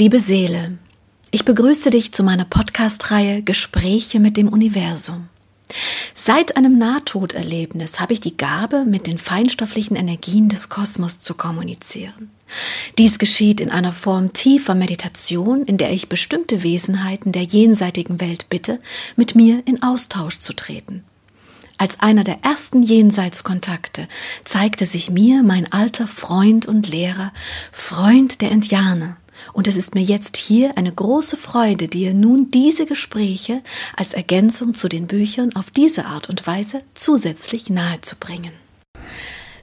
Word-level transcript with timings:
liebe 0.00 0.18
Seele, 0.18 0.78
ich 1.30 1.44
begrüße 1.44 1.90
dich 1.90 2.12
zu 2.12 2.22
meiner 2.22 2.46
Podcast-Reihe 2.46 3.42
Gespräche 3.42 4.18
mit 4.18 4.38
dem 4.38 4.48
Universum. 4.48 5.28
Seit 6.14 6.56
einem 6.56 6.78
Nahtoderlebnis 6.78 8.00
habe 8.00 8.14
ich 8.14 8.20
die 8.20 8.38
Gabe, 8.38 8.86
mit 8.86 9.06
den 9.06 9.18
feinstofflichen 9.18 9.98
Energien 9.98 10.48
des 10.48 10.70
Kosmos 10.70 11.20
zu 11.20 11.34
kommunizieren. 11.34 12.30
Dies 12.96 13.18
geschieht 13.18 13.60
in 13.60 13.70
einer 13.70 13.92
Form 13.92 14.32
tiefer 14.32 14.74
Meditation, 14.74 15.64
in 15.64 15.76
der 15.76 15.92
ich 15.92 16.08
bestimmte 16.08 16.62
Wesenheiten 16.62 17.30
der 17.30 17.42
jenseitigen 17.42 18.22
Welt 18.22 18.46
bitte, 18.48 18.80
mit 19.16 19.34
mir 19.34 19.62
in 19.66 19.82
Austausch 19.82 20.38
zu 20.38 20.54
treten. 20.54 21.04
Als 21.76 22.00
einer 22.00 22.24
der 22.24 22.42
ersten 22.42 22.82
Jenseitskontakte 22.82 24.08
zeigte 24.44 24.86
sich 24.86 25.10
mir 25.10 25.42
mein 25.42 25.70
alter 25.70 26.06
Freund 26.06 26.64
und 26.64 26.88
Lehrer, 26.88 27.34
Freund 27.70 28.40
der 28.40 28.50
Indianer, 28.50 29.18
und 29.52 29.68
es 29.68 29.76
ist 29.76 29.94
mir 29.94 30.02
jetzt 30.02 30.36
hier 30.36 30.76
eine 30.76 30.92
große 30.92 31.36
Freude, 31.36 31.88
dir 31.88 32.14
nun 32.14 32.50
diese 32.50 32.86
Gespräche 32.86 33.62
als 33.96 34.12
Ergänzung 34.12 34.74
zu 34.74 34.88
den 34.88 35.06
Büchern 35.06 35.54
auf 35.56 35.70
diese 35.70 36.06
Art 36.06 36.28
und 36.28 36.46
Weise 36.46 36.82
zusätzlich 36.94 37.70
nahezubringen. 37.70 38.52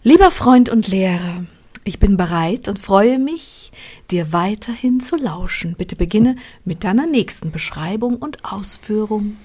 Lieber 0.04 0.32
Freund 0.32 0.70
und 0.70 0.88
Lehrer, 0.88 1.46
ich 1.84 2.00
bin 2.00 2.18
bereit 2.18 2.68
und 2.68 2.80
freue 2.80 3.18
mich, 3.18 3.72
dir 4.12 4.34
weiterhin 4.34 5.00
zu 5.00 5.16
lauschen. 5.16 5.76
Bitte 5.76 5.96
beginne 5.96 6.36
mit 6.66 6.84
deiner 6.84 7.08
nächsten 7.08 7.52
Beschreibung 7.52 8.16
und 8.16 8.44
Ausführung. 8.44 9.38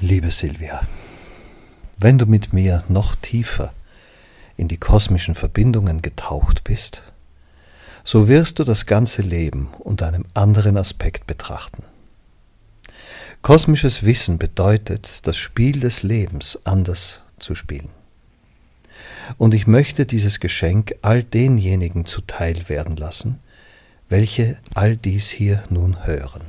Liebe 0.00 0.30
Silvia, 0.30 0.80
wenn 1.98 2.16
du 2.16 2.26
mit 2.26 2.52
mir 2.52 2.84
noch 2.88 3.14
tiefer 3.14 3.74
in 4.56 4.68
die 4.68 4.78
kosmischen 4.78 5.34
Verbindungen 5.34 6.00
getaucht 6.00 6.64
bist, 6.64 7.02
so 8.10 8.26
wirst 8.26 8.58
du 8.58 8.64
das 8.64 8.86
ganze 8.86 9.20
Leben 9.20 9.68
unter 9.80 10.08
einem 10.08 10.24
anderen 10.32 10.78
Aspekt 10.78 11.26
betrachten. 11.26 11.82
Kosmisches 13.42 14.02
Wissen 14.02 14.38
bedeutet, 14.38 15.26
das 15.26 15.36
Spiel 15.36 15.80
des 15.80 16.04
Lebens 16.04 16.58
anders 16.64 17.20
zu 17.38 17.54
spielen. 17.54 17.90
Und 19.36 19.52
ich 19.52 19.66
möchte 19.66 20.06
dieses 20.06 20.40
Geschenk 20.40 20.94
all 21.02 21.22
denjenigen 21.22 22.06
zuteil 22.06 22.70
werden 22.70 22.96
lassen, 22.96 23.40
welche 24.08 24.56
all 24.72 24.96
dies 24.96 25.28
hier 25.28 25.62
nun 25.68 26.06
hören. 26.06 26.44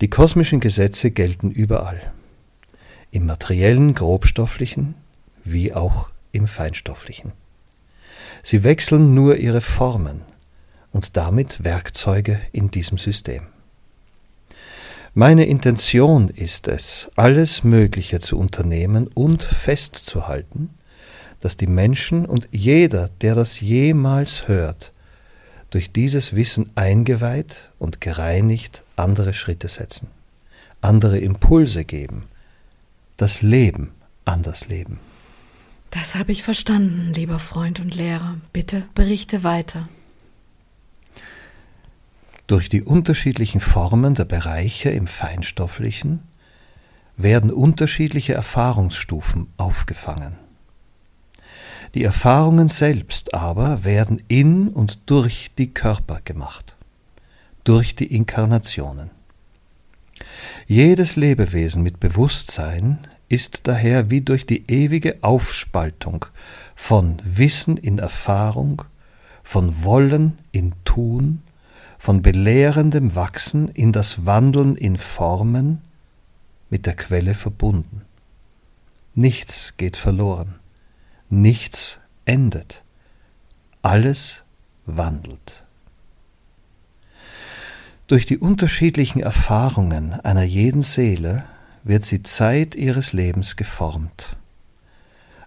Die 0.00 0.08
kosmischen 0.08 0.60
Gesetze 0.60 1.10
gelten 1.10 1.50
überall, 1.50 2.00
im 3.10 3.26
materiellen, 3.26 3.92
grobstofflichen 3.92 4.94
wie 5.44 5.74
auch 5.74 6.08
im 6.32 6.46
feinstofflichen. 6.46 7.32
Sie 8.44 8.62
wechseln 8.62 9.14
nur 9.14 9.38
ihre 9.38 9.62
Formen 9.62 10.20
und 10.92 11.16
damit 11.16 11.64
Werkzeuge 11.64 12.42
in 12.52 12.70
diesem 12.70 12.98
System. 12.98 13.46
Meine 15.14 15.46
Intention 15.46 16.28
ist 16.28 16.68
es, 16.68 17.10
alles 17.16 17.64
Mögliche 17.64 18.20
zu 18.20 18.38
unternehmen 18.38 19.08
und 19.14 19.42
festzuhalten, 19.42 20.70
dass 21.40 21.56
die 21.56 21.66
Menschen 21.66 22.26
und 22.26 22.46
jeder, 22.52 23.08
der 23.22 23.34
das 23.34 23.60
jemals 23.60 24.46
hört, 24.46 24.92
durch 25.70 25.90
dieses 25.90 26.36
Wissen 26.36 26.70
eingeweiht 26.74 27.70
und 27.78 28.02
gereinigt 28.02 28.84
andere 28.96 29.32
Schritte 29.32 29.68
setzen, 29.68 30.08
andere 30.82 31.18
Impulse 31.18 31.86
geben, 31.86 32.26
das 33.16 33.40
Leben 33.40 33.92
anders 34.26 34.68
leben. 34.68 35.00
Das 35.90 36.16
habe 36.16 36.32
ich 36.32 36.42
verstanden, 36.42 37.12
lieber 37.14 37.38
Freund 37.38 37.80
und 37.80 37.94
Lehrer. 37.94 38.36
Bitte 38.52 38.82
berichte 38.94 39.44
weiter. 39.44 39.88
Durch 42.46 42.68
die 42.68 42.82
unterschiedlichen 42.82 43.60
Formen 43.60 44.14
der 44.14 44.26
Bereiche 44.26 44.90
im 44.90 45.06
Feinstofflichen 45.06 46.22
werden 47.16 47.50
unterschiedliche 47.50 48.34
Erfahrungsstufen 48.34 49.48
aufgefangen. 49.56 50.36
Die 51.94 52.02
Erfahrungen 52.02 52.68
selbst 52.68 53.34
aber 53.34 53.84
werden 53.84 54.20
in 54.26 54.68
und 54.68 55.08
durch 55.08 55.52
die 55.56 55.72
Körper 55.72 56.20
gemacht, 56.24 56.76
durch 57.62 57.94
die 57.94 58.12
Inkarnationen. 58.12 59.10
Jedes 60.66 61.16
Lebewesen 61.16 61.82
mit 61.82 62.00
Bewusstsein 62.00 63.06
ist 63.28 63.66
daher 63.68 64.10
wie 64.10 64.20
durch 64.20 64.46
die 64.46 64.64
ewige 64.70 65.22
Aufspaltung 65.22 66.26
von 66.74 67.16
Wissen 67.24 67.76
in 67.76 67.98
Erfahrung, 67.98 68.82
von 69.42 69.84
Wollen 69.84 70.38
in 70.52 70.72
Tun, 70.84 71.42
von 71.98 72.22
belehrendem 72.22 73.14
Wachsen 73.14 73.68
in 73.68 73.92
das 73.92 74.26
Wandeln 74.26 74.76
in 74.76 74.96
Formen 74.96 75.80
mit 76.70 76.86
der 76.86 76.94
Quelle 76.94 77.34
verbunden. 77.34 78.02
Nichts 79.14 79.74
geht 79.76 79.96
verloren, 79.96 80.56
nichts 81.30 82.00
endet, 82.24 82.82
alles 83.80 84.44
wandelt. 84.86 85.64
Durch 88.06 88.26
die 88.26 88.38
unterschiedlichen 88.38 89.20
Erfahrungen 89.20 90.12
einer 90.20 90.42
jeden 90.42 90.82
Seele 90.82 91.44
wird 91.84 92.02
sie 92.02 92.22
Zeit 92.22 92.74
ihres 92.74 93.12
Lebens 93.12 93.56
geformt. 93.56 94.36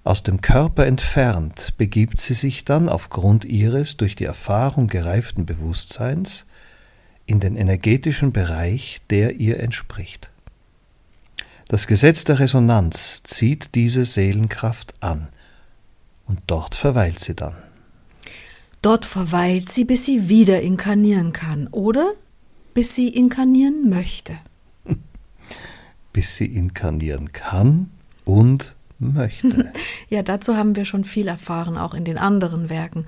Aus 0.03 0.23
dem 0.23 0.39
Körper 0.39 0.85
entfernt 0.85 1.73
begibt 1.77 2.21
sie 2.21 2.35
sich 2.35 2.63
dann 2.63 2.87
aufgrund 2.87 3.43
ihres 3.43 3.97
durch 3.97 4.15
die 4.15 4.23
Erfahrung 4.23 4.87
gereiften 4.87 5.45
Bewusstseins 5.45 6.45
in 7.25 7.41
den 7.41 7.57
energetischen 7.57 8.31
Bereich, 8.31 9.01
der 9.09 9.35
ihr 9.35 9.59
entspricht. 9.59 10.31
Das 11.67 11.87
Gesetz 11.87 12.23
der 12.23 12.39
Resonanz 12.39 13.23
zieht 13.23 13.75
diese 13.75 14.05
Seelenkraft 14.05 14.93
an, 15.01 15.27
und 16.25 16.39
dort 16.47 16.75
verweilt 16.75 17.19
sie 17.19 17.35
dann. 17.35 17.55
Dort 18.81 19.03
verweilt 19.03 19.69
sie, 19.69 19.83
bis 19.83 20.05
sie 20.05 20.29
wieder 20.29 20.61
inkarnieren 20.61 21.33
kann, 21.33 21.67
oder 21.67 22.13
bis 22.73 22.95
sie 22.95 23.09
inkarnieren 23.09 23.89
möchte 23.89 24.37
bis 26.17 26.35
sie 26.35 26.47
inkarnieren 26.47 27.31
kann 27.31 27.91
und 28.25 28.75
möchte. 28.97 29.71
Ja, 30.09 30.23
dazu 30.23 30.55
haben 30.55 30.75
wir 30.75 30.83
schon 30.83 31.03
viel 31.03 31.27
erfahren, 31.27 31.77
auch 31.77 31.93
in 31.93 32.05
den 32.05 32.17
anderen 32.17 32.71
Werken. 32.71 33.05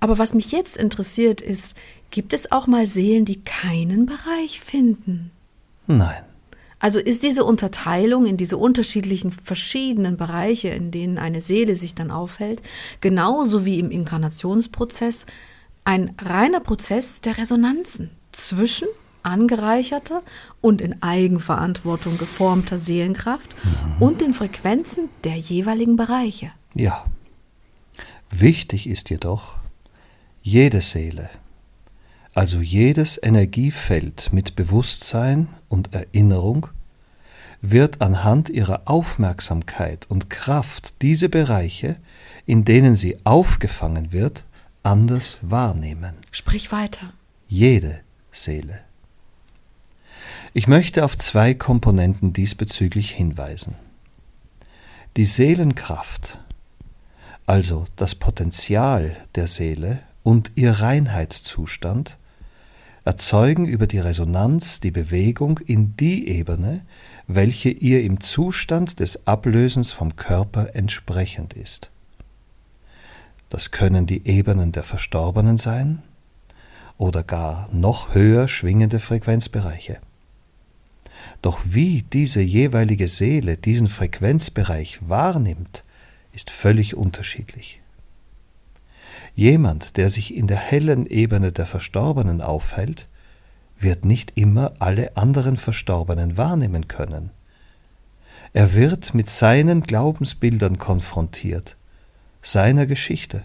Aber 0.00 0.16
was 0.16 0.32
mich 0.32 0.52
jetzt 0.52 0.78
interessiert 0.78 1.42
ist, 1.42 1.76
gibt 2.10 2.32
es 2.32 2.52
auch 2.52 2.66
mal 2.66 2.88
Seelen, 2.88 3.26
die 3.26 3.42
keinen 3.42 4.06
Bereich 4.06 4.60
finden? 4.60 5.32
Nein. 5.86 6.22
Also 6.78 6.98
ist 6.98 7.24
diese 7.24 7.44
Unterteilung 7.44 8.24
in 8.24 8.38
diese 8.38 8.56
unterschiedlichen 8.56 9.32
verschiedenen 9.32 10.16
Bereiche, 10.16 10.68
in 10.68 10.90
denen 10.90 11.18
eine 11.18 11.42
Seele 11.42 11.74
sich 11.74 11.94
dann 11.94 12.10
aufhält, 12.10 12.62
genauso 13.02 13.66
wie 13.66 13.80
im 13.80 13.90
Inkarnationsprozess, 13.90 15.26
ein 15.84 16.14
reiner 16.18 16.60
Prozess 16.60 17.20
der 17.20 17.36
Resonanzen 17.36 18.12
zwischen 18.32 18.88
angereicherter 19.26 20.22
und 20.60 20.80
in 20.80 21.02
Eigenverantwortung 21.02 22.16
geformter 22.16 22.78
Seelenkraft 22.78 23.54
mhm. 23.62 24.02
und 24.02 24.20
den 24.20 24.32
Frequenzen 24.32 25.08
der 25.24 25.36
jeweiligen 25.36 25.96
Bereiche. 25.96 26.52
Ja. 26.74 27.04
Wichtig 28.30 28.88
ist 28.88 29.10
jedoch, 29.10 29.54
jede 30.42 30.80
Seele, 30.80 31.28
also 32.34 32.60
jedes 32.60 33.20
Energiefeld 33.22 34.32
mit 34.32 34.56
Bewusstsein 34.56 35.48
und 35.68 35.94
Erinnerung, 35.94 36.68
wird 37.62 38.02
anhand 38.02 38.50
ihrer 38.50 38.82
Aufmerksamkeit 38.84 40.06
und 40.08 40.30
Kraft 40.30 41.02
diese 41.02 41.28
Bereiche, 41.28 41.96
in 42.44 42.64
denen 42.64 42.94
sie 42.94 43.16
aufgefangen 43.24 44.12
wird, 44.12 44.44
anders 44.82 45.38
wahrnehmen. 45.42 46.14
Sprich 46.30 46.70
weiter. 46.70 47.12
Jede 47.48 48.00
Seele. 48.30 48.85
Ich 50.58 50.68
möchte 50.68 51.04
auf 51.04 51.18
zwei 51.18 51.52
Komponenten 51.52 52.32
diesbezüglich 52.32 53.10
hinweisen. 53.10 53.74
Die 55.18 55.26
Seelenkraft, 55.26 56.40
also 57.44 57.84
das 57.96 58.14
Potenzial 58.14 59.18
der 59.34 59.48
Seele 59.48 59.98
und 60.22 60.52
ihr 60.54 60.72
Reinheitszustand, 60.80 62.16
erzeugen 63.04 63.66
über 63.66 63.86
die 63.86 63.98
Resonanz 63.98 64.80
die 64.80 64.90
Bewegung 64.90 65.58
in 65.58 65.94
die 65.94 66.26
Ebene, 66.26 66.86
welche 67.26 67.68
ihr 67.68 68.02
im 68.02 68.22
Zustand 68.22 69.00
des 69.00 69.26
Ablösens 69.26 69.92
vom 69.92 70.16
Körper 70.16 70.74
entsprechend 70.74 71.52
ist. 71.52 71.90
Das 73.50 73.72
können 73.72 74.06
die 74.06 74.26
Ebenen 74.26 74.72
der 74.72 74.84
Verstorbenen 74.84 75.58
sein 75.58 76.02
oder 76.96 77.24
gar 77.24 77.68
noch 77.72 78.14
höher 78.14 78.48
schwingende 78.48 79.00
Frequenzbereiche. 79.00 79.98
Doch 81.42 81.60
wie 81.64 82.02
diese 82.02 82.40
jeweilige 82.40 83.08
Seele 83.08 83.56
diesen 83.56 83.86
Frequenzbereich 83.86 85.08
wahrnimmt, 85.08 85.84
ist 86.32 86.50
völlig 86.50 86.96
unterschiedlich. 86.96 87.80
Jemand, 89.34 89.96
der 89.96 90.08
sich 90.08 90.34
in 90.34 90.46
der 90.46 90.56
hellen 90.56 91.06
Ebene 91.06 91.52
der 91.52 91.66
Verstorbenen 91.66 92.40
aufhält, 92.40 93.08
wird 93.78 94.04
nicht 94.04 94.32
immer 94.34 94.72
alle 94.78 95.16
anderen 95.16 95.56
Verstorbenen 95.56 96.36
wahrnehmen 96.36 96.88
können. 96.88 97.30
Er 98.52 98.72
wird 98.74 99.14
mit 99.14 99.28
seinen 99.28 99.82
Glaubensbildern 99.82 100.78
konfrontiert, 100.78 101.76
seiner 102.40 102.86
Geschichte 102.86 103.42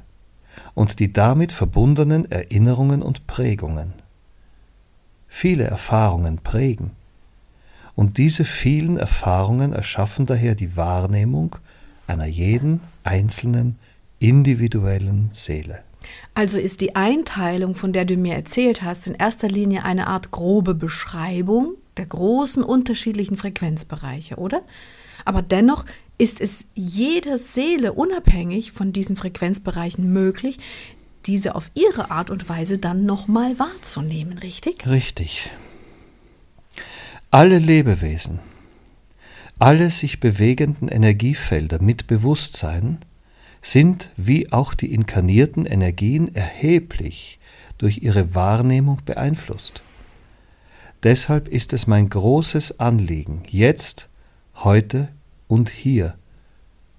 und 0.73 0.99
die 0.99 1.11
damit 1.11 1.51
verbundenen 1.51 2.31
Erinnerungen 2.31 3.01
und 3.01 3.27
Prägungen. 3.27 3.93
Viele 5.27 5.65
Erfahrungen 5.65 6.37
prägen, 6.37 6.91
und 7.95 8.17
diese 8.17 8.45
vielen 8.45 8.97
Erfahrungen 8.97 9.73
erschaffen 9.73 10.25
daher 10.25 10.55
die 10.55 10.75
Wahrnehmung 10.77 11.55
einer 12.07 12.25
jeden 12.25 12.81
einzelnen 13.03 13.77
individuellen 14.19 15.29
Seele. 15.33 15.83
Also 16.33 16.57
ist 16.57 16.81
die 16.81 16.95
Einteilung, 16.95 17.75
von 17.75 17.93
der 17.93 18.05
du 18.05 18.15
mir 18.17 18.35
erzählt 18.35 18.81
hast, 18.81 19.07
in 19.07 19.13
erster 19.13 19.47
Linie 19.47 19.83
eine 19.83 20.07
Art 20.07 20.31
grobe 20.31 20.73
Beschreibung 20.73 21.75
der 21.97 22.05
großen 22.05 22.63
unterschiedlichen 22.63 23.37
Frequenzbereiche, 23.37 24.37
oder? 24.37 24.61
Aber 25.25 25.41
dennoch 25.41 25.85
ist 26.17 26.41
es 26.41 26.65
jeder 26.73 27.37
Seele 27.37 27.93
unabhängig 27.93 28.71
von 28.71 28.93
diesen 28.93 29.17
Frequenzbereichen 29.17 30.11
möglich, 30.11 30.57
diese 31.25 31.55
auf 31.55 31.69
ihre 31.73 32.09
Art 32.11 32.29
und 32.29 32.49
Weise 32.49 32.79
dann 32.79 33.05
nochmal 33.05 33.59
wahrzunehmen, 33.59 34.37
richtig? 34.39 34.87
Richtig. 34.87 35.49
Alle 37.33 37.59
Lebewesen, 37.59 38.39
alle 39.57 39.89
sich 39.89 40.19
bewegenden 40.19 40.89
Energiefelder 40.89 41.81
mit 41.81 42.07
Bewusstsein 42.07 42.97
sind 43.61 44.11
wie 44.17 44.51
auch 44.51 44.73
die 44.73 44.93
inkarnierten 44.93 45.65
Energien 45.65 46.35
erheblich 46.35 47.39
durch 47.77 47.99
ihre 47.99 48.35
Wahrnehmung 48.35 48.99
beeinflusst. 49.05 49.81
Deshalb 51.03 51.47
ist 51.47 51.71
es 51.71 51.87
mein 51.87 52.09
großes 52.09 52.81
Anliegen, 52.81 53.43
jetzt, 53.47 54.09
heute 54.55 55.07
und 55.47 55.69
hier, 55.69 56.15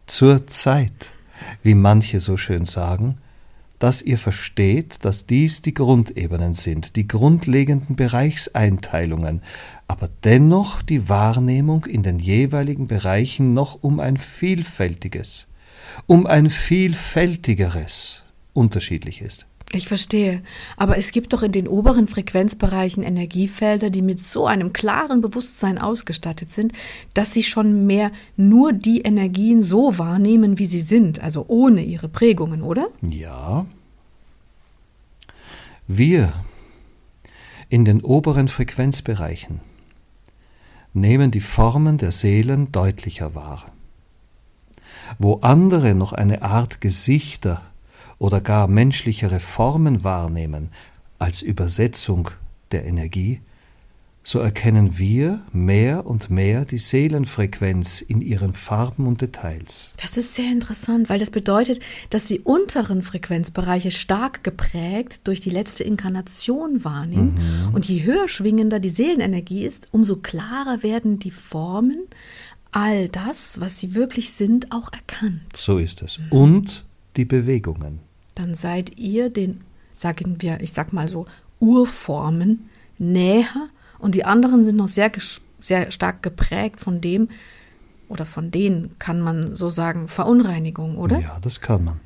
zur 0.06 0.46
Zeit, 0.46 1.12
wie 1.62 1.74
manche 1.74 2.20
so 2.20 2.38
schön 2.38 2.64
sagen, 2.64 3.18
dass 3.82 4.00
ihr 4.00 4.16
versteht, 4.16 5.04
dass 5.04 5.26
dies 5.26 5.60
die 5.60 5.74
Grundebenen 5.74 6.54
sind, 6.54 6.94
die 6.94 7.08
grundlegenden 7.08 7.96
Bereichseinteilungen, 7.96 9.42
aber 9.88 10.08
dennoch 10.22 10.82
die 10.82 11.08
Wahrnehmung 11.08 11.86
in 11.86 12.04
den 12.04 12.20
jeweiligen 12.20 12.86
Bereichen 12.86 13.54
noch 13.54 13.82
um 13.82 13.98
ein 13.98 14.18
vielfältiges, 14.18 15.48
um 16.06 16.28
ein 16.28 16.48
vielfältigeres 16.48 18.22
unterschiedlich 18.52 19.20
ist. 19.20 19.46
Ich 19.74 19.88
verstehe. 19.88 20.42
Aber 20.76 20.98
es 20.98 21.12
gibt 21.12 21.32
doch 21.32 21.42
in 21.42 21.52
den 21.52 21.66
oberen 21.66 22.06
Frequenzbereichen 22.06 23.02
Energiefelder, 23.02 23.88
die 23.90 24.02
mit 24.02 24.18
so 24.18 24.46
einem 24.46 24.72
klaren 24.72 25.22
Bewusstsein 25.22 25.78
ausgestattet 25.78 26.50
sind, 26.50 26.72
dass 27.14 27.32
sie 27.32 27.42
schon 27.42 27.86
mehr 27.86 28.10
nur 28.36 28.72
die 28.72 29.00
Energien 29.00 29.62
so 29.62 29.98
wahrnehmen, 29.98 30.58
wie 30.58 30.66
sie 30.66 30.82
sind, 30.82 31.20
also 31.20 31.46
ohne 31.48 31.82
ihre 31.82 32.08
Prägungen, 32.08 32.62
oder? 32.62 32.88
Ja. 33.00 33.66
Wir 35.88 36.34
in 37.70 37.86
den 37.86 38.02
oberen 38.02 38.48
Frequenzbereichen 38.48 39.60
nehmen 40.92 41.30
die 41.30 41.40
Formen 41.40 41.96
der 41.96 42.12
Seelen 42.12 42.70
deutlicher 42.70 43.34
wahr 43.34 43.72
wo 45.18 45.38
andere 45.40 45.94
noch 45.94 46.12
eine 46.12 46.42
Art 46.42 46.80
Gesichter 46.80 47.62
oder 48.22 48.40
gar 48.40 48.68
menschlichere 48.68 49.40
Formen 49.40 50.04
wahrnehmen 50.04 50.68
als 51.18 51.42
Übersetzung 51.42 52.30
der 52.70 52.84
Energie, 52.84 53.40
so 54.22 54.38
erkennen 54.38 54.96
wir 54.96 55.40
mehr 55.52 56.06
und 56.06 56.30
mehr 56.30 56.64
die 56.64 56.78
Seelenfrequenz 56.78 58.00
in 58.00 58.20
ihren 58.20 58.54
Farben 58.54 59.08
und 59.08 59.22
Details. 59.22 59.90
Das 60.00 60.16
ist 60.16 60.36
sehr 60.36 60.52
interessant, 60.52 61.10
weil 61.10 61.18
das 61.18 61.30
bedeutet, 61.30 61.80
dass 62.10 62.24
die 62.24 62.38
unteren 62.38 63.02
Frequenzbereiche 63.02 63.90
stark 63.90 64.44
geprägt 64.44 65.22
durch 65.24 65.40
die 65.40 65.50
letzte 65.50 65.82
Inkarnation 65.82 66.84
wahrnehmen. 66.84 67.34
Mhm. 67.34 67.74
Und 67.74 67.88
je 67.88 68.04
höher 68.04 68.28
schwingender 68.28 68.78
die 68.78 68.90
Seelenenergie 68.90 69.64
ist, 69.64 69.88
umso 69.90 70.14
klarer 70.14 70.84
werden 70.84 71.18
die 71.18 71.32
Formen, 71.32 72.04
all 72.70 73.08
das, 73.08 73.60
was 73.60 73.80
sie 73.80 73.96
wirklich 73.96 74.32
sind, 74.32 74.70
auch 74.70 74.92
erkannt. 74.92 75.56
So 75.56 75.78
ist 75.78 76.02
es. 76.02 76.20
Und 76.30 76.84
die 77.16 77.24
Bewegungen. 77.24 78.11
Dann 78.34 78.54
seid 78.54 78.98
ihr 78.98 79.30
den, 79.30 79.62
sagen 79.92 80.40
wir, 80.40 80.60
ich 80.60 80.72
sag 80.72 80.92
mal 80.92 81.08
so, 81.08 81.26
Urformen 81.60 82.68
näher 82.98 83.68
und 83.98 84.14
die 84.14 84.24
anderen 84.24 84.64
sind 84.64 84.76
noch 84.76 84.88
sehr, 84.88 85.12
sehr 85.60 85.90
stark 85.90 86.22
geprägt 86.22 86.80
von 86.80 87.00
dem, 87.00 87.28
oder 88.08 88.26
von 88.26 88.50
denen 88.50 88.98
kann 88.98 89.22
man 89.22 89.54
so 89.54 89.70
sagen, 89.70 90.06
Verunreinigung, 90.06 90.98
oder? 90.98 91.18
Ja, 91.18 91.38
das 91.40 91.62
kann 91.62 91.84
man. 91.84 92.00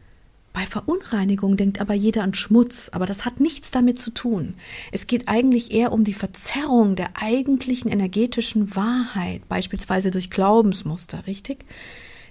Bei 0.52 0.64
Verunreinigung 0.64 1.56
denkt 1.56 1.81
aber 1.81 1.94
jeder 1.94 2.23
an 2.23 2.32
Schmutz, 2.32 2.88
aber 2.93 3.05
das 3.05 3.26
hat 3.26 3.40
nichts 3.40 3.72
damit 3.72 3.99
zu 3.99 4.11
tun. 4.11 4.55
Es 4.93 5.06
geht 5.06 5.29
eigentlich 5.29 5.72
eher 5.72 5.93
um 5.93 6.05
die 6.05 6.14
Verzerrung 6.14 6.96
der 6.96 7.11
eigentlichen 7.20 7.90
energetischen 7.90 8.75
Wahrheit, 8.75 9.46
beispielsweise 9.49 10.11
durch 10.11 10.31
Glaubensmuster, 10.31 11.26
richtig? 11.26 11.67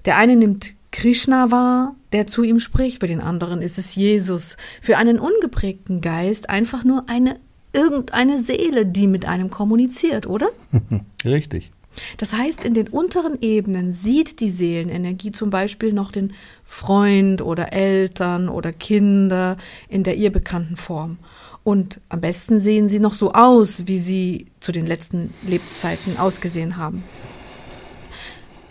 Der 0.06 0.18
eine 0.18 0.38
nimmt 0.38 0.74
Krishna 0.96 1.52
wahr, 1.52 1.94
der 2.14 2.26
zu 2.26 2.44
ihm 2.44 2.62
spricht, 2.62 3.02
für 3.02 3.08
den 3.08 3.20
anderen 3.20 3.62
ist 3.62 3.78
es 3.78 3.96
Jesus, 3.96 4.56
für 4.82 4.96
einen 4.96 5.20
ungeprägten 5.20 6.00
Geist 6.00 6.50
einfach 6.50 6.86
nur 6.86 7.10
eine 7.10 7.38
irgendeine 7.74 8.40
Seele, 8.40 8.86
die 8.86 9.06
mit 9.06 9.26
einem 9.26 9.50
kommuniziert, 9.50 10.26
oder? 10.26 10.48
Richtig. 11.26 11.74
Das 12.16 12.32
heißt, 12.32 12.64
in 12.64 12.74
den 12.74 12.88
unteren 12.88 13.38
Ebenen 13.42 13.92
sieht 13.92 14.40
die 14.40 14.50
Seelenenergie 14.50 15.32
zum 15.32 15.50
Beispiel 15.50 15.92
noch 15.92 16.14
den 16.14 16.32
Freund 16.64 17.42
oder 17.42 17.74
Eltern 17.74 18.48
oder 18.48 18.72
Kinder 18.72 19.58
in 19.90 20.04
der 20.04 20.16
ihr 20.16 20.32
bekannten 20.32 20.78
Form. 20.78 21.18
Und 21.66 22.00
am 22.08 22.22
besten 22.22 22.62
sehen 22.62 22.88
sie 22.88 23.00
noch 23.00 23.16
so 23.16 23.34
aus, 23.34 23.88
wie 23.88 24.00
sie 24.00 24.46
zu 24.62 24.72
den 24.72 24.86
letzten 24.86 25.34
Lebzeiten 25.46 26.18
ausgesehen 26.18 26.78
haben. 26.78 27.04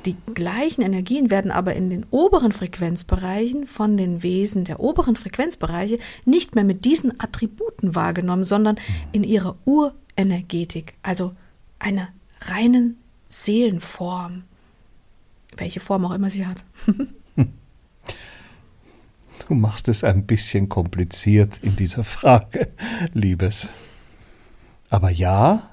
Die 0.04 0.16
gleichen 0.34 0.82
Energien 0.82 1.30
werden 1.30 1.50
aber 1.50 1.74
in 1.74 1.88
den 1.88 2.04
oberen 2.10 2.52
Frequenzbereichen 2.52 3.66
von 3.66 3.96
den 3.96 4.22
Wesen 4.22 4.64
der 4.64 4.80
oberen 4.80 5.16
Frequenzbereiche 5.16 5.98
nicht 6.26 6.54
mehr 6.54 6.64
mit 6.64 6.84
diesen 6.84 7.18
Attributen 7.20 7.94
wahrgenommen, 7.94 8.44
sondern 8.44 8.76
in 9.12 9.24
ihrer 9.24 9.56
Urenergetik, 9.64 10.94
also 11.02 11.34
einer 11.78 12.08
reinen 12.42 12.98
Seelenform. 13.28 14.44
Welche 15.56 15.80
Form 15.80 16.04
auch 16.04 16.12
immer 16.12 16.30
sie 16.30 16.46
hat. 16.46 16.64
du 19.48 19.54
machst 19.54 19.88
es 19.88 20.04
ein 20.04 20.26
bisschen 20.26 20.68
kompliziert 20.68 21.58
in 21.62 21.76
dieser 21.76 22.04
Frage, 22.04 22.72
Liebes. 23.14 23.68
Aber 24.90 25.08
ja, 25.10 25.70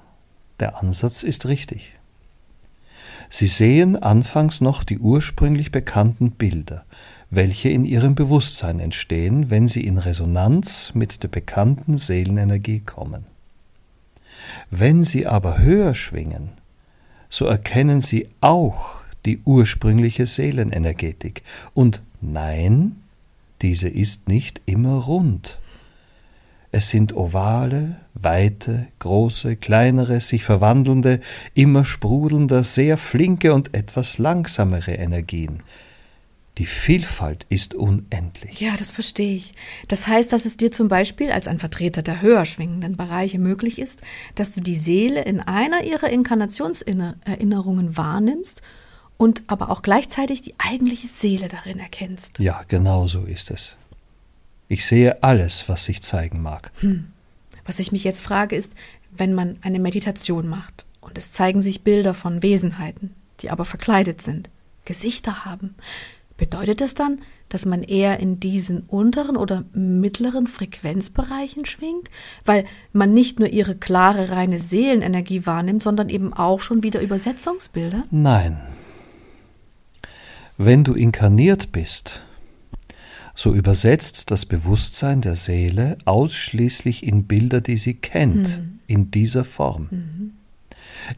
der 0.59 0.81
Ansatz 0.81 1.23
ist 1.23 1.47
richtig. 1.47 1.93
Sie 3.33 3.47
sehen 3.47 3.95
anfangs 3.95 4.59
noch 4.59 4.83
die 4.83 4.99
ursprünglich 4.99 5.71
bekannten 5.71 6.31
Bilder, 6.31 6.83
welche 7.29 7.69
in 7.69 7.85
ihrem 7.85 8.13
Bewusstsein 8.13 8.81
entstehen, 8.81 9.49
wenn 9.49 9.69
sie 9.69 9.87
in 9.87 9.97
Resonanz 9.97 10.91
mit 10.95 11.23
der 11.23 11.29
bekannten 11.29 11.97
Seelenenergie 11.97 12.81
kommen. 12.81 13.23
Wenn 14.69 15.05
sie 15.05 15.27
aber 15.27 15.59
höher 15.59 15.95
schwingen, 15.95 16.49
so 17.29 17.45
erkennen 17.45 18.01
sie 18.01 18.27
auch 18.41 19.01
die 19.25 19.39
ursprüngliche 19.45 20.25
Seelenenergetik. 20.25 21.41
Und 21.73 22.01
nein, 22.19 22.97
diese 23.61 23.87
ist 23.87 24.27
nicht 24.27 24.61
immer 24.65 24.95
rund. 24.95 25.57
Es 26.73 26.89
sind 26.89 27.15
ovale, 27.15 27.97
weite, 28.13 28.87
große, 28.99 29.57
kleinere, 29.57 30.21
sich 30.21 30.43
verwandelnde, 30.43 31.19
immer 31.53 31.83
sprudelnder, 31.83 32.63
sehr 32.63 32.97
flinke 32.97 33.53
und 33.53 33.73
etwas 33.73 34.17
langsamere 34.17 34.93
Energien, 34.93 35.63
die 36.57 36.65
Vielfalt 36.65 37.45
ist 37.49 37.73
unendlich. 37.75 38.61
Ja, 38.61 38.77
das 38.77 38.91
verstehe 38.91 39.35
ich. 39.35 39.53
Das 39.87 40.07
heißt, 40.07 40.31
dass 40.31 40.45
es 40.45 40.57
dir 40.57 40.71
zum 40.71 40.87
Beispiel 40.87 41.31
als 41.31 41.47
ein 41.47 41.59
Vertreter 41.59 42.03
der 42.03 42.21
höher 42.21 42.45
schwingenden 42.45 42.95
Bereiche 42.97 43.39
möglich 43.39 43.79
ist, 43.79 44.01
dass 44.35 44.53
du 44.53 44.61
die 44.61 44.75
Seele 44.75 45.23
in 45.23 45.39
einer 45.39 45.83
ihrer 45.83 46.09
Inkarnationserinnerungen 46.09 47.97
wahrnimmst 47.97 48.61
und 49.17 49.43
aber 49.47 49.71
auch 49.71 49.81
gleichzeitig 49.81 50.41
die 50.41 50.55
eigentliche 50.57 51.07
Seele 51.07 51.47
darin 51.47 51.79
erkennst. 51.79 52.39
Ja, 52.39 52.63
genau 52.67 53.07
so 53.07 53.25
ist 53.25 53.51
es. 53.51 53.75
Ich 54.71 54.85
sehe 54.85 55.21
alles, 55.21 55.67
was 55.67 55.83
sich 55.83 56.01
zeigen 56.01 56.41
mag. 56.41 56.71
Hm. 56.79 57.11
Was 57.65 57.79
ich 57.79 57.91
mich 57.91 58.03
jetzt 58.03 58.21
frage, 58.21 58.55
ist, 58.55 58.73
wenn 59.11 59.33
man 59.33 59.57
eine 59.61 59.79
Meditation 59.79 60.47
macht 60.47 60.85
und 61.01 61.17
es 61.17 61.31
zeigen 61.31 61.61
sich 61.61 61.83
Bilder 61.83 62.13
von 62.13 62.41
Wesenheiten, 62.41 63.13
die 63.41 63.49
aber 63.49 63.65
verkleidet 63.65 64.21
sind, 64.21 64.49
Gesichter 64.85 65.45
haben, 65.45 65.75
Bedeutet 66.41 66.81
das 66.81 66.95
dann, 66.95 67.19
dass 67.49 67.67
man 67.67 67.83
eher 67.83 68.19
in 68.19 68.39
diesen 68.39 68.81
unteren 68.87 69.37
oder 69.37 69.63
mittleren 69.73 70.47
Frequenzbereichen 70.47 71.65
schwingt, 71.65 72.09
weil 72.45 72.65
man 72.93 73.13
nicht 73.13 73.37
nur 73.37 73.47
ihre 73.47 73.75
klare, 73.75 74.31
reine 74.31 74.57
Seelenenergie 74.57 75.45
wahrnimmt, 75.45 75.83
sondern 75.83 76.09
eben 76.09 76.33
auch 76.33 76.61
schon 76.61 76.81
wieder 76.81 76.99
Übersetzungsbilder? 76.99 78.05
Nein. 78.09 78.59
Wenn 80.57 80.83
du 80.83 80.95
inkarniert 80.95 81.71
bist, 81.71 82.23
so 83.41 83.55
übersetzt 83.55 84.29
das 84.29 84.45
Bewusstsein 84.45 85.21
der 85.21 85.33
Seele 85.33 85.97
ausschließlich 86.05 87.03
in 87.03 87.23
Bilder, 87.23 87.59
die 87.59 87.77
sie 87.77 87.95
kennt, 87.95 88.59
mhm. 88.59 88.79
in 88.85 89.09
dieser 89.09 89.43
Form. 89.43 89.87
Mhm. 89.89 90.33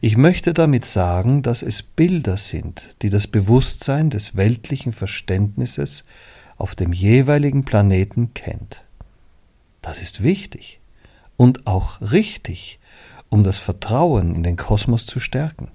Ich 0.00 0.16
möchte 0.16 0.54
damit 0.54 0.86
sagen, 0.86 1.42
dass 1.42 1.62
es 1.62 1.82
Bilder 1.82 2.38
sind, 2.38 2.96
die 3.02 3.10
das 3.10 3.26
Bewusstsein 3.26 4.08
des 4.08 4.36
weltlichen 4.38 4.94
Verständnisses 4.94 6.06
auf 6.56 6.74
dem 6.74 6.94
jeweiligen 6.94 7.66
Planeten 7.66 8.32
kennt. 8.32 8.84
Das 9.82 10.00
ist 10.00 10.22
wichtig 10.22 10.80
und 11.36 11.66
auch 11.66 12.00
richtig, 12.00 12.78
um 13.28 13.44
das 13.44 13.58
Vertrauen 13.58 14.34
in 14.34 14.42
den 14.42 14.56
Kosmos 14.56 15.04
zu 15.04 15.20
stärken. 15.20 15.68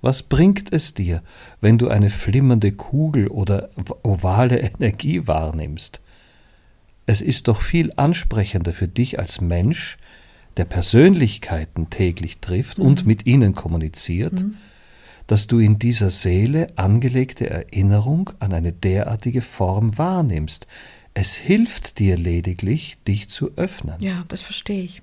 Was 0.00 0.22
bringt 0.22 0.72
es 0.72 0.94
dir, 0.94 1.22
wenn 1.60 1.78
du 1.78 1.88
eine 1.88 2.10
flimmernde 2.10 2.72
Kugel 2.72 3.28
oder 3.28 3.70
ovale 4.02 4.58
Energie 4.74 5.26
wahrnimmst? 5.26 6.00
Es 7.06 7.20
ist 7.20 7.48
doch 7.48 7.62
viel 7.62 7.92
ansprechender 7.96 8.72
für 8.72 8.86
dich 8.86 9.18
als 9.18 9.40
Mensch, 9.40 9.96
der 10.58 10.66
Persönlichkeiten 10.66 11.88
täglich 11.88 12.38
trifft 12.38 12.78
mhm. 12.78 12.84
und 12.84 13.06
mit 13.06 13.26
ihnen 13.26 13.54
kommuniziert, 13.54 14.34
mhm. 14.34 14.56
dass 15.26 15.46
du 15.46 15.58
in 15.58 15.78
dieser 15.78 16.10
Seele 16.10 16.66
angelegte 16.76 17.48
Erinnerung 17.48 18.30
an 18.40 18.52
eine 18.52 18.72
derartige 18.72 19.40
Form 19.40 19.96
wahrnimmst. 19.96 20.66
Es 21.14 21.34
hilft 21.34 21.98
dir 21.98 22.16
lediglich, 22.16 22.98
dich 23.06 23.28
zu 23.28 23.52
öffnen. 23.56 23.96
Ja, 24.00 24.24
das 24.28 24.42
verstehe 24.42 24.82
ich. 24.82 25.02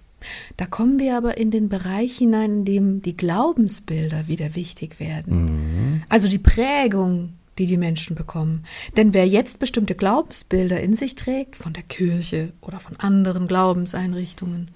Da 0.58 0.65
kommen 0.65 1.00
wir 1.00 1.17
aber 1.17 1.38
in 1.38 1.51
den 1.51 1.70
Bereich 1.70 2.17
hinein, 2.17 2.60
in 2.60 2.65
dem 2.65 3.01
die 3.01 3.17
Glaubensbilder 3.17 4.27
wieder 4.27 4.55
wichtig 4.55 5.00
werden. 5.00 5.46
Mhm. 5.46 6.03
Also 6.10 6.27
die 6.27 6.39
Prägung, 6.39 7.34
die 7.58 7.65
die 7.65 7.77
Menschen 7.77 8.15
bekommen. 8.15 8.65
Denn 8.98 9.13
wer 9.13 9.27
jetzt 9.27 9.60
bestimmte 9.60 9.96
Glaubensbilder 9.96 10.79
in 10.82 10.94
sich 10.96 11.15
trägt, 11.15 11.55
von 11.55 11.74
der 11.74 11.84
Kirche 11.84 12.51
oder 12.62 12.79
von 12.79 12.98
anderen 12.98 13.48
Glaubenseinrichtungen, 13.48 14.70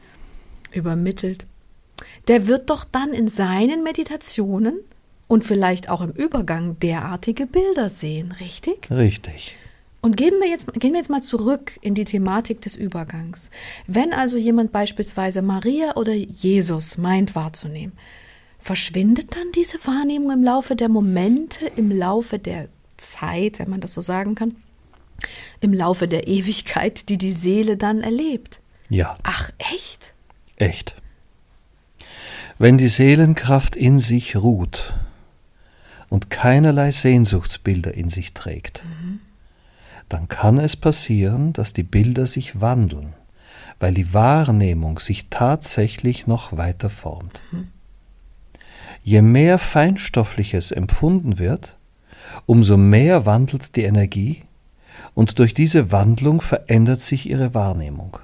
übermittelt, 0.71 1.45
der 2.27 2.47
wird 2.47 2.69
doch 2.69 2.83
dann 2.83 3.13
in 3.13 3.27
seinen 3.27 3.83
Meditationen 3.83 4.79
und 5.27 5.43
vielleicht 5.43 5.89
auch 5.89 6.01
im 6.01 6.11
Übergang 6.11 6.79
derartige 6.79 7.45
Bilder 7.45 7.89
sehen, 7.89 8.33
richtig? 8.39 8.89
Richtig. 8.89 9.55
Und 10.01 10.15
gehen 10.15 10.35
wir, 10.39 10.47
jetzt, 10.47 10.73
gehen 10.73 10.93
wir 10.93 10.99
jetzt 10.99 11.09
mal 11.09 11.21
zurück 11.21 11.77
in 11.81 11.93
die 11.93 12.05
Thematik 12.05 12.61
des 12.61 12.75
Übergangs. 12.77 13.49
Wenn 13.85 14.13
also 14.13 14.37
jemand 14.37 14.71
beispielsweise 14.71 15.41
Maria 15.41 15.97
oder 15.97 16.13
Jesus 16.13 16.97
meint 16.97 17.35
wahrzunehmen, 17.35 17.93
verschwindet 18.59 19.35
dann 19.35 19.51
diese 19.55 19.77
Wahrnehmung 19.85 20.31
im 20.31 20.43
Laufe 20.43 20.75
der 20.75 20.89
Momente, 20.89 21.65
im 21.75 21.91
Laufe 21.91 22.39
der 22.39 22.69
Zeit, 22.95 23.59
wenn 23.59 23.69
man 23.69 23.81
das 23.81 23.93
so 23.93 24.01
sagen 24.01 24.35
kann, 24.35 24.55
im 25.59 25.73
Laufe 25.73 26.07
der 26.07 26.27
Ewigkeit, 26.27 27.09
die 27.09 27.17
die 27.17 27.33
Seele 27.33 27.75
dann 27.75 28.01
erlebt? 28.01 28.59
Ja. 28.89 29.17
Ach, 29.23 29.51
echt? 29.57 30.13
echt. 30.55 30.95
Wenn 32.57 32.77
die 32.77 32.89
Seelenkraft 32.89 33.75
in 33.75 33.99
sich 33.99 34.35
ruht 34.35 34.93
und 36.09 36.29
keinerlei 36.29 36.91
Sehnsuchtsbilder 36.91 37.93
in 37.93 38.09
sich 38.09 38.33
trägt, 38.33 38.83
mhm. 38.83 39.21
Dann 40.09 40.27
kann 40.27 40.57
es 40.57 40.75
passieren, 40.75 41.53
dass 41.53 41.73
die 41.73 41.83
Bilder 41.83 42.27
sich 42.27 42.59
wandeln, 42.59 43.13
weil 43.79 43.93
die 43.93 44.13
Wahrnehmung 44.13 44.99
sich 44.99 45.29
tatsächlich 45.29 46.27
noch 46.27 46.57
weiter 46.57 46.89
formt. 46.89 47.41
Je 49.03 49.21
mehr 49.21 49.59
Feinstoffliches 49.59 50.71
empfunden 50.71 51.39
wird, 51.39 51.77
umso 52.45 52.75
mehr 52.75 53.25
wandelt 53.25 53.75
die 53.75 53.83
Energie 53.83 54.43
und 55.13 55.39
durch 55.39 55.53
diese 55.53 55.91
Wandlung 55.91 56.41
verändert 56.41 56.99
sich 56.99 57.29
ihre 57.29 57.53
Wahrnehmung. 57.53 58.17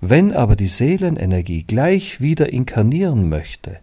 Wenn 0.00 0.32
aber 0.32 0.56
die 0.56 0.66
Seelenenergie 0.66 1.64
gleich 1.64 2.20
wieder 2.20 2.52
inkarnieren 2.52 3.28
möchte, 3.28 3.78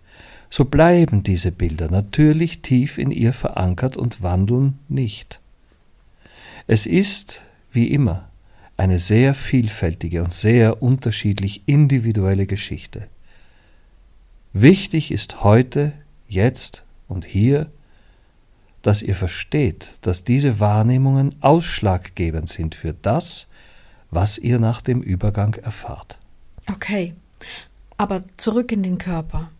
so 0.49 0.65
bleiben 0.65 1.23
diese 1.23 1.51
Bilder 1.51 1.89
natürlich 1.89 2.61
tief 2.61 2.97
in 2.97 3.11
ihr 3.11 3.33
verankert 3.33 3.97
und 3.97 4.21
wandeln 4.21 4.79
nicht. 4.87 5.39
Es 6.67 6.85
ist, 6.85 7.41
wie 7.71 7.91
immer, 7.91 8.29
eine 8.77 8.99
sehr 8.99 9.33
vielfältige 9.33 10.23
und 10.23 10.33
sehr 10.33 10.81
unterschiedlich 10.81 11.63
individuelle 11.67 12.47
Geschichte. 12.47 13.07
Wichtig 14.53 15.11
ist 15.11 15.43
heute, 15.43 15.93
jetzt 16.27 16.83
und 17.07 17.25
hier, 17.25 17.71
dass 18.81 19.01
ihr 19.01 19.15
versteht, 19.15 19.95
dass 20.01 20.23
diese 20.23 20.59
Wahrnehmungen 20.59 21.35
ausschlaggebend 21.41 22.49
sind 22.49 22.75
für 22.75 22.93
das, 22.93 23.47
was 24.11 24.37
ihr 24.37 24.59
nach 24.59 24.81
dem 24.81 25.01
Übergang 25.01 25.55
erfahrt. 25.55 26.19
Okay, 26.71 27.13
aber 27.97 28.23
zurück 28.37 28.71
in 28.71 28.83
den 28.83 28.97
Körper. 28.97 29.51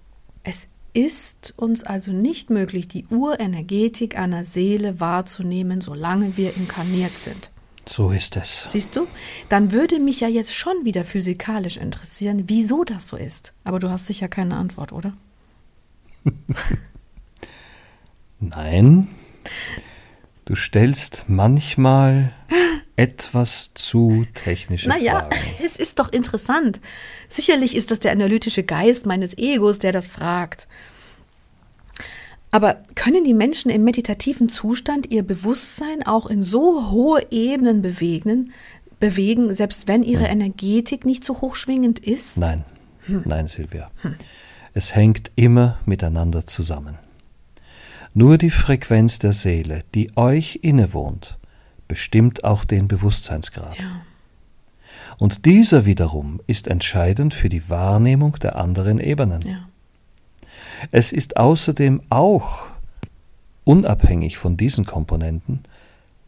Es 0.43 0.69
ist 0.93 1.53
uns 1.57 1.83
also 1.83 2.11
nicht 2.11 2.49
möglich, 2.49 2.87
die 2.87 3.05
Urenergetik 3.07 4.17
einer 4.17 4.43
Seele 4.43 4.99
wahrzunehmen, 4.99 5.81
solange 5.81 6.37
wir 6.37 6.55
inkarniert 6.55 7.17
sind. 7.17 7.49
So 7.87 8.11
ist 8.11 8.37
es. 8.37 8.65
Siehst 8.69 8.95
du? 8.95 9.07
Dann 9.49 9.71
würde 9.71 9.99
mich 9.99 10.21
ja 10.21 10.27
jetzt 10.27 10.55
schon 10.55 10.85
wieder 10.85 11.03
physikalisch 11.03 11.77
interessieren, 11.77 12.43
wieso 12.47 12.83
das 12.83 13.09
so 13.09 13.17
ist. 13.17 13.53
Aber 13.63 13.79
du 13.79 13.89
hast 13.89 14.05
sicher 14.05 14.29
keine 14.29 14.55
Antwort, 14.55 14.93
oder? 14.93 15.13
Nein. 18.39 19.09
Du 20.45 20.55
stellst 20.55 21.25
manchmal 21.27 22.33
etwas 22.95 23.73
zu 23.73 24.25
technische 24.33 24.89
naja, 24.89 25.19
Fragen. 25.19 25.35
es 25.65 25.75
ist 25.75 25.99
doch 25.99 26.11
interessant. 26.11 26.79
Sicherlich 27.27 27.75
ist 27.75 27.91
das 27.91 27.99
der 27.99 28.11
analytische 28.11 28.63
Geist 28.63 29.05
meines 29.05 29.37
Egos, 29.37 29.79
der 29.79 29.91
das 29.91 30.07
fragt. 30.07 30.67
Aber 32.51 32.83
können 32.93 33.23
die 33.23 33.33
Menschen 33.33 33.71
im 33.71 33.83
meditativen 33.83 34.47
Zustand 34.47 35.09
ihr 35.11 35.23
Bewusstsein 35.23 36.05
auch 36.05 36.27
in 36.27 36.43
so 36.43 36.91
hohe 36.91 37.25
Ebenen 37.31 37.81
bewegen, 37.81 38.51
bewegen 38.99 39.55
selbst 39.55 39.87
wenn 39.87 40.03
ihre 40.03 40.25
hm. 40.25 40.31
Energetik 40.31 41.03
nicht 41.03 41.23
so 41.23 41.41
hochschwingend 41.41 41.97
ist? 41.97 42.37
Nein, 42.37 42.63
hm. 43.07 43.23
nein, 43.25 43.47
Silvia. 43.47 43.89
Hm. 44.03 44.15
Es 44.75 44.93
hängt 44.93 45.31
immer 45.35 45.79
miteinander 45.85 46.45
zusammen. 46.45 46.99
Nur 48.13 48.37
die 48.37 48.51
Frequenz 48.51 49.17
der 49.17 49.33
Seele, 49.33 49.81
die 49.95 50.15
euch 50.15 50.59
innewohnt, 50.61 51.39
bestimmt 51.93 52.43
auch 52.43 52.65
den 52.65 52.87
Bewusstseinsgrad. 52.87 53.79
Ja. 53.79 54.01
Und 55.19 55.45
dieser 55.45 55.85
wiederum 55.85 56.41
ist 56.47 56.67
entscheidend 56.67 57.35
für 57.35 57.49
die 57.49 57.69
Wahrnehmung 57.69 58.33
der 58.39 58.55
anderen 58.55 58.99
Ebenen. 58.99 59.41
Ja. 59.41 59.69
Es 60.89 61.11
ist 61.11 61.37
außerdem 61.37 62.01
auch, 62.09 62.69
unabhängig 63.63 64.39
von 64.39 64.57
diesen 64.57 64.85
Komponenten, 64.85 65.61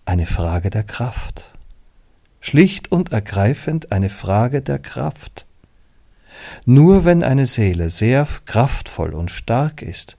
eine 0.06 0.28
Frage 0.28 0.70
der 0.70 0.84
Kraft. 0.84 1.52
Schlicht 2.42 2.92
und 2.92 3.12
ergreifend 3.12 3.92
eine 3.92 4.10
Frage 4.10 4.62
der 4.62 4.78
Kraft. 4.78 5.48
Nur 6.68 7.06
wenn 7.06 7.24
eine 7.24 7.48
Seele 7.48 7.90
sehr 7.90 8.28
kraftvoll 8.46 9.16
und 9.16 9.32
stark 9.32 9.82
ist, 9.82 10.16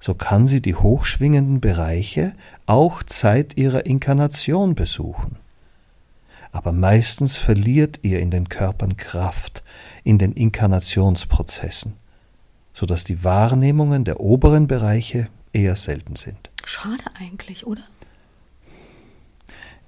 so 0.00 0.14
kann 0.14 0.46
sie 0.46 0.62
die 0.62 0.74
hochschwingenden 0.74 1.60
Bereiche 1.60 2.32
auch 2.66 3.02
Zeit 3.02 3.56
ihrer 3.56 3.86
Inkarnation 3.86 4.74
besuchen. 4.74 5.36
Aber 6.52 6.72
meistens 6.72 7.36
verliert 7.36 8.00
ihr 8.02 8.18
in 8.20 8.30
den 8.30 8.48
Körpern 8.48 8.96
Kraft 8.96 9.62
in 10.02 10.18
den 10.18 10.32
Inkarnationsprozessen, 10.32 11.92
so 12.72 12.86
dass 12.86 13.04
die 13.04 13.22
Wahrnehmungen 13.22 14.04
der 14.04 14.20
oberen 14.20 14.66
Bereiche 14.66 15.28
eher 15.52 15.76
selten 15.76 16.16
sind. 16.16 16.50
Schade 16.64 17.04
eigentlich, 17.18 17.66
oder? 17.66 17.82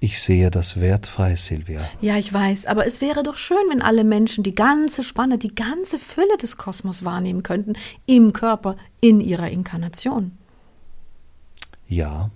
Ich 0.03 0.21
sehe 0.21 0.51
das 0.51 0.81
wertfrei, 0.81 1.37
Silvia. 1.37 1.89
Ja, 2.01 2.17
ich 2.17 2.33
weiß, 2.33 2.67
aber 2.67 2.89
es 2.89 3.01
wäre 3.01 3.23
doch 3.23 3.37
schön, 3.37 3.63
wenn 3.71 3.81
alle 3.83 4.03
Menschen 4.03 4.43
die 4.43 4.53
ganze 4.53 5.05
Spanne, 5.05 5.39
die 5.39 5.55
ganze 5.55 5.97
Fülle 5.97 6.37
des 6.39 6.57
Kosmos 6.57 7.05
wahrnehmen 7.05 7.45
könnten, 7.45 7.75
im 8.05 8.33
Körper, 8.33 8.77
in 9.01 9.21
ihrer 9.21 9.49
Inkarnation. 9.49 10.37
Ja. 11.87 12.33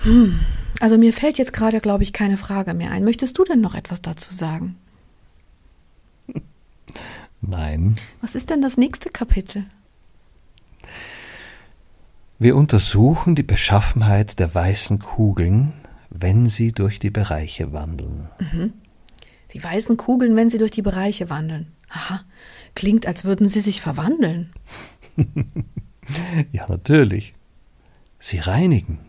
Hm. 0.00 0.38
Also 0.78 0.98
mir 0.98 1.14
fällt 1.14 1.38
jetzt 1.38 1.54
gerade, 1.54 1.80
glaube 1.80 2.02
ich, 2.02 2.12
keine 2.12 2.36
Frage 2.36 2.74
mehr 2.74 2.90
ein. 2.90 3.02
Möchtest 3.02 3.38
du 3.38 3.44
denn 3.44 3.62
noch 3.62 3.74
etwas 3.74 4.02
dazu 4.02 4.34
sagen? 4.34 4.76
Nein. 7.40 7.96
Was 8.20 8.34
ist 8.34 8.50
denn 8.50 8.60
das 8.60 8.76
nächste 8.76 9.08
Kapitel? 9.08 9.64
Wir 12.38 12.54
untersuchen 12.56 13.36
die 13.36 13.42
Beschaffenheit 13.42 14.38
der 14.38 14.54
weißen 14.54 14.98
Kugeln, 14.98 15.72
wenn 16.10 16.48
sie 16.48 16.72
durch 16.72 16.98
die 16.98 17.10
Bereiche 17.10 17.72
wandeln. 17.72 18.28
Die 19.52 19.62
weißen 19.62 19.96
Kugeln, 19.96 20.36
wenn 20.36 20.50
sie 20.50 20.58
durch 20.58 20.70
die 20.70 20.82
Bereiche 20.82 21.30
wandeln. 21.30 21.72
Aha, 21.88 22.22
klingt, 22.74 23.06
als 23.06 23.24
würden 23.24 23.48
sie 23.48 23.60
sich 23.60 23.80
verwandeln. 23.80 24.50
Ja, 26.52 26.66
natürlich. 26.68 27.34
Sie 28.20 28.38
reinigen. 28.38 29.00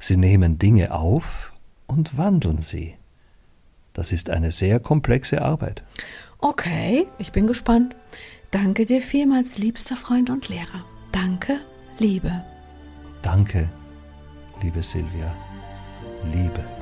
Sie 0.00 0.16
nehmen 0.16 0.58
Dinge 0.58 0.92
auf 0.92 1.52
und 1.86 2.18
wandeln 2.18 2.58
sie. 2.58 2.94
Das 3.92 4.12
ist 4.12 4.30
eine 4.30 4.52
sehr 4.52 4.80
komplexe 4.80 5.42
Arbeit. 5.42 5.82
Okay, 6.38 7.06
ich 7.18 7.32
bin 7.32 7.46
gespannt. 7.46 7.96
Danke 8.50 8.86
dir 8.86 9.02
vielmals, 9.02 9.58
liebster 9.58 9.96
Freund 9.96 10.30
und 10.30 10.48
Lehrer. 10.48 10.84
Danke, 11.12 11.58
Liebe. 11.98 12.44
Danke, 13.22 13.68
liebe 14.62 14.82
Silvia. 14.82 15.34
Liebe. 16.24 16.77